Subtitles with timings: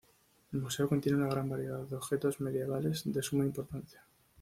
[0.51, 4.03] El museo contiene una gran variedad de objetos medievales de suma importancia.